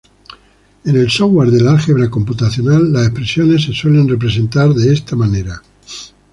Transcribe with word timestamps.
En 0.83 0.95
el 0.97 1.11
software 1.11 1.51
del 1.51 1.67
álgebra 1.67 2.09
computacional, 2.09 2.91
las 2.91 3.05
expresiones 3.05 3.65
se 3.65 3.73
suelen 3.73 4.09
representar 4.09 4.73
de 4.73 4.91
esta 4.93 5.15
manera. 5.15 5.61